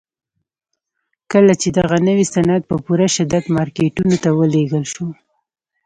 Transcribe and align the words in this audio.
کله 1.31 1.53
چې 1.61 1.67
دغه 1.79 1.97
نوي 2.07 2.25
صنعت 2.33 2.63
په 2.67 2.75
پوره 2.85 3.07
شدت 3.15 3.45
مارکيټونو 3.57 4.15
ته 4.23 4.29
ولېږل 4.39 4.85
شو. 4.93 5.07